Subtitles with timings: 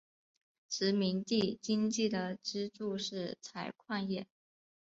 [0.67, 4.25] 殖民地经济的支柱是采矿业。